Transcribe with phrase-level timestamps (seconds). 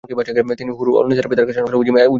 [0.57, 2.09] তিনি হুর-উল-নিসার পিতার শাসনকালে উজিরে আজম ছিলেন।